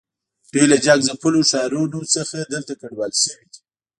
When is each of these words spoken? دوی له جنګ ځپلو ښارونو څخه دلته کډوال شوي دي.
دوی 0.53 0.65
له 0.71 0.77
جنګ 0.85 0.99
ځپلو 1.07 1.41
ښارونو 1.51 1.99
څخه 2.15 2.37
دلته 2.53 2.73
کډوال 2.81 3.11
شوي 3.23 3.45
دي. 3.51 3.59